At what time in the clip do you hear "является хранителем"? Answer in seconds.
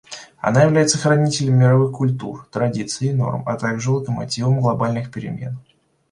0.63-1.59